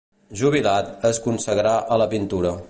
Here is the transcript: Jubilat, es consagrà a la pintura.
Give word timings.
Jubilat, 0.39 0.89
es 1.11 1.19
consagrà 1.27 1.75
a 1.97 2.01
la 2.05 2.09
pintura. 2.17 2.57